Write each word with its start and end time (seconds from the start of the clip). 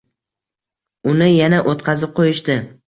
Uni 1.13 1.29
yana 1.41 1.61
o‘tqazib 1.75 2.21
qo‘yishdi. 2.21 2.61